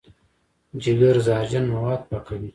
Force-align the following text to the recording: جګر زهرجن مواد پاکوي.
جګر 0.83 1.15
زهرجن 1.25 1.65
مواد 1.73 2.01
پاکوي. 2.09 2.49